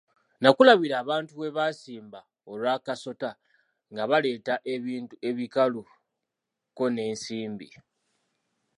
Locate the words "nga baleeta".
3.91-4.55